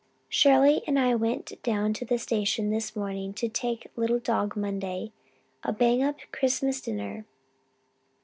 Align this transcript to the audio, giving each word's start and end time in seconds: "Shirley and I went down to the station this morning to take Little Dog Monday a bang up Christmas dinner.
"Shirley 0.29 0.81
and 0.87 0.97
I 0.97 1.13
went 1.13 1.61
down 1.61 1.93
to 1.93 2.05
the 2.05 2.17
station 2.17 2.71
this 2.71 2.95
morning 2.95 3.35
to 3.35 3.47
take 3.47 3.91
Little 3.95 4.17
Dog 4.17 4.55
Monday 4.55 5.11
a 5.63 5.71
bang 5.71 6.01
up 6.01 6.15
Christmas 6.31 6.81
dinner. 6.81 7.27